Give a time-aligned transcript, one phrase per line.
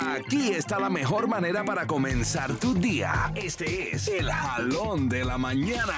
[0.00, 3.32] Aquí está la mejor manera para comenzar tu día.
[3.34, 5.94] Este es el jalón de la mañana.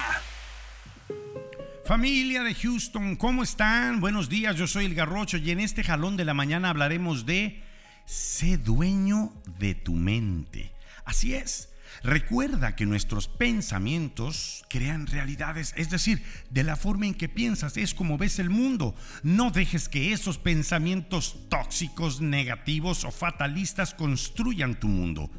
[1.85, 3.99] Familia de Houston, ¿cómo están?
[3.99, 7.61] Buenos días, yo soy el Garrocho y en este jalón de la mañana hablaremos de
[8.05, 10.71] sé dueño de tu mente.
[11.05, 11.70] Así es.
[12.03, 17.93] Recuerda que nuestros pensamientos crean realidades, es decir, de la forma en que piensas es
[17.93, 18.95] como ves el mundo.
[19.23, 25.29] No dejes que esos pensamientos tóxicos, negativos o fatalistas construyan tu mundo.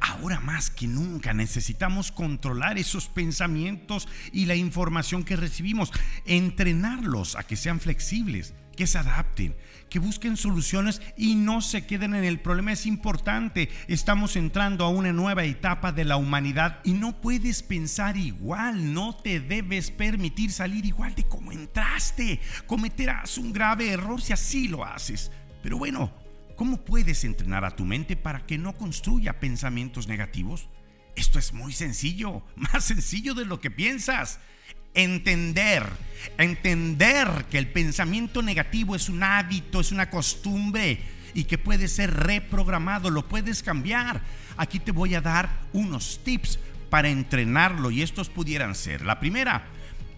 [0.00, 5.92] Ahora más que nunca necesitamos controlar esos pensamientos y la información que recibimos,
[6.24, 9.56] entrenarlos a que sean flexibles que se adapten,
[9.88, 12.72] que busquen soluciones y no se queden en el problema.
[12.72, 18.16] Es importante, estamos entrando a una nueva etapa de la humanidad y no puedes pensar
[18.16, 22.40] igual, no te debes permitir salir igual de como entraste.
[22.66, 25.32] Cometerás un grave error si así lo haces.
[25.62, 26.12] Pero bueno,
[26.56, 30.68] ¿cómo puedes entrenar a tu mente para que no construya pensamientos negativos?
[31.14, 34.40] Esto es muy sencillo, más sencillo de lo que piensas
[34.96, 35.86] entender,
[36.38, 41.00] entender que el pensamiento negativo es un hábito, es una costumbre
[41.34, 44.22] y que puede ser reprogramado, lo puedes cambiar.
[44.56, 46.58] Aquí te voy a dar unos tips
[46.88, 49.04] para entrenarlo y estos pudieran ser.
[49.04, 49.66] La primera,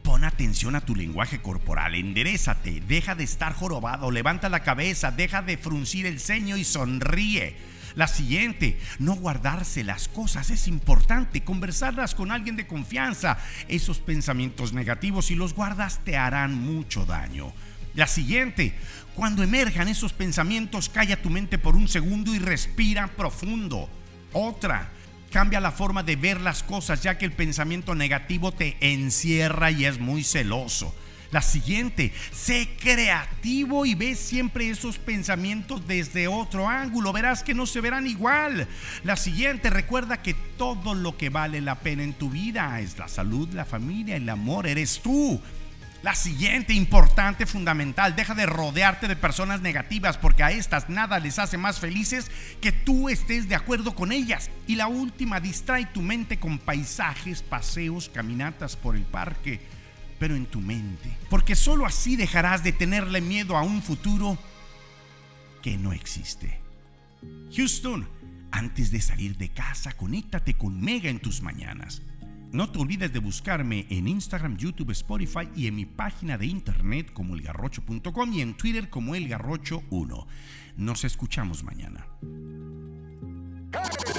[0.08, 5.42] pon atención a tu lenguaje corporal, enderezate, deja de estar jorobado, levanta la cabeza, deja
[5.42, 7.56] de fruncir el ceño y sonríe.
[7.94, 13.36] La siguiente, no guardarse las cosas, es importante conversarlas con alguien de confianza.
[13.68, 17.52] Esos pensamientos negativos, si los guardas, te harán mucho daño.
[17.94, 18.74] La siguiente,
[19.14, 23.90] cuando emerjan esos pensamientos, calla tu mente por un segundo y respira profundo.
[24.32, 24.90] Otra,
[25.30, 29.84] cambia la forma de ver las cosas, ya que el pensamiento negativo te encierra y
[29.84, 30.94] es muy celoso.
[31.30, 37.12] La siguiente, sé creativo y ve siempre esos pensamientos desde otro ángulo.
[37.12, 38.66] Verás que no se verán igual.
[39.04, 43.08] La siguiente, recuerda que todo lo que vale la pena en tu vida es la
[43.08, 45.38] salud, la familia, el amor, eres tú.
[46.02, 51.38] La siguiente, importante, fundamental, deja de rodearte de personas negativas porque a estas nada les
[51.38, 54.50] hace más felices que tú estés de acuerdo con ellas.
[54.66, 59.60] Y la última, distrae tu mente con paisajes, paseos, caminatas por el parque
[60.18, 61.16] pero en tu mente.
[61.30, 64.38] Porque sólo así dejarás de tenerle miedo a un futuro
[65.62, 66.60] que no existe.
[67.54, 68.08] Houston,
[68.50, 72.02] antes de salir de casa, conéctate con Mega en tus mañanas.
[72.50, 77.12] No te olvides de buscarme en Instagram, YouTube, Spotify y en mi página de internet
[77.12, 80.26] como elgarrocho.com y en Twitter como elgarrocho1.
[80.76, 82.06] Nos escuchamos mañana.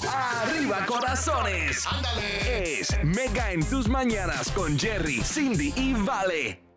[0.08, 1.88] Arriba corazones.
[1.88, 2.80] Ándale.
[2.80, 6.69] Es Mega en tus mañanas con Jerry, Cindy y Vale.